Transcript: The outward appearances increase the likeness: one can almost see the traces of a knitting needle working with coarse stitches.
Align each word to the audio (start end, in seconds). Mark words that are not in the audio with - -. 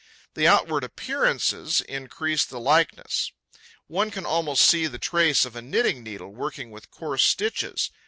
The 0.33 0.47
outward 0.47 0.83
appearances 0.83 1.79
increase 1.81 2.43
the 2.43 2.59
likeness: 2.59 3.31
one 3.85 4.09
can 4.09 4.25
almost 4.25 4.65
see 4.65 4.87
the 4.87 4.97
traces 4.97 5.45
of 5.45 5.55
a 5.55 5.61
knitting 5.61 6.01
needle 6.01 6.29
working 6.33 6.71
with 6.71 6.89
coarse 6.89 7.23
stitches. 7.23 7.91